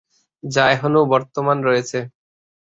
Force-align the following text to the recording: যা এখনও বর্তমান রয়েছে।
যা 0.43 0.63
এখনও 0.71 1.01
বর্তমান 1.13 1.57
রয়েছে। 1.63 1.99